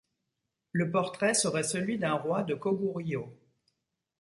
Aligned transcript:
Le 0.71 0.89
portrait 0.89 1.35
serait 1.35 1.61
celui 1.61 1.99
d'un 1.99 2.15
roi 2.15 2.41
de 2.41 2.55
Koguryo. 2.55 3.31